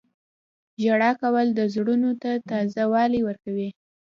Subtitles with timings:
[0.83, 3.69] •ژړا کول د زړونو ته تازه والی ورکوي.